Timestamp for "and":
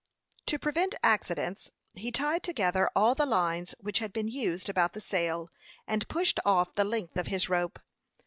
5.85-6.07